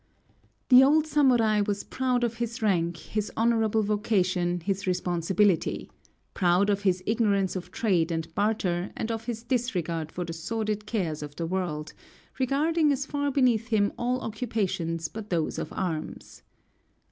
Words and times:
The 0.69 0.83
old 0.83 1.05
samurai 1.05 1.61
was 1.61 1.83
proud 1.83 2.23
of 2.23 2.37
his 2.37 2.63
rank, 2.63 2.97
his 2.97 3.31
honorable 3.37 3.83
vocation, 3.83 4.59
his 4.61 4.87
responsibility; 4.87 5.91
proud 6.33 6.71
of 6.71 6.81
his 6.81 7.03
ignorance 7.05 7.55
of 7.55 7.69
trade 7.69 8.11
and 8.11 8.33
barter 8.33 8.91
and 8.97 9.11
of 9.11 9.25
his 9.25 9.43
disregard 9.43 10.11
for 10.11 10.25
the 10.25 10.33
sordid 10.33 10.87
cares 10.87 11.21
of 11.21 11.35
the 11.35 11.45
world, 11.45 11.93
regarding 12.39 12.91
as 12.91 13.05
far 13.05 13.29
beneath 13.29 13.67
him 13.67 13.93
all 13.95 14.21
occupations 14.21 15.07
but 15.07 15.29
those 15.29 15.59
of 15.59 15.71
arms. 15.71 16.41